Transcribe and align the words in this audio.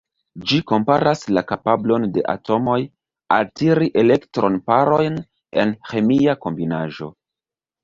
Ĝi 0.51 0.57
komparas 0.69 1.19
la 1.37 1.43
kapablon 1.51 2.07
de 2.15 2.23
atomoj 2.33 2.79
altiri 3.37 3.91
elektron-parojn 4.05 5.23
en 5.67 5.77
ĥemia 5.93 6.39
kombinaĵo. 6.49 7.15